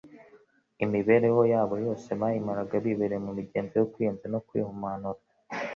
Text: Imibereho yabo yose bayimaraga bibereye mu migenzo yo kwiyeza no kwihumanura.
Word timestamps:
Imibereho 0.85 1.41
yabo 1.53 1.75
yose 1.85 2.09
bayimaraga 2.19 2.75
bibereye 2.83 3.21
mu 3.25 3.31
migenzo 3.37 3.73
yo 3.81 3.87
kwiyeza 3.91 4.25
no 4.33 4.39
kwihumanura. 4.47 5.21